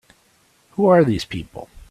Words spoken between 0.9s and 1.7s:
these people?